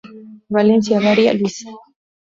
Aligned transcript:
Valencia 0.49 0.97
Avaria, 0.97 1.31
Luis. 1.35 1.57